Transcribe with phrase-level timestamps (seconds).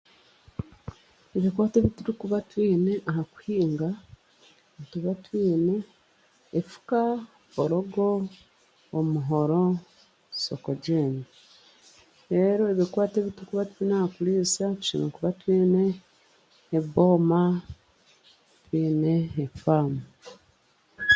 [1.37, 3.89] Ebikwato ebi turikuba twine aha kuhinga,
[4.75, 5.75] nituba twine
[6.59, 7.01] efuka,
[7.47, 8.07] eforogo,
[8.97, 9.63] omuhoro,
[10.43, 11.21] sokajembe.
[12.29, 14.63] Reero ebikwato ebi turikuba twine aha kuriisa
[14.99, 15.83] nituba twine
[16.77, 17.43] ebooma,
[18.63, 19.13] twine
[19.43, 20.01] efaamu.